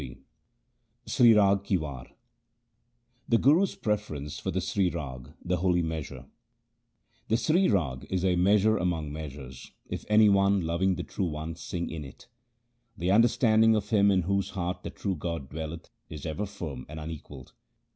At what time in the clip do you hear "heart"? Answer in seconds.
14.49-14.81